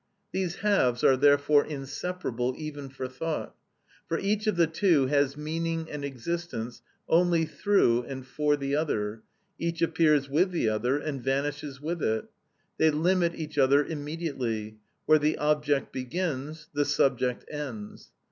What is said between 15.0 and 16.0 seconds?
where the object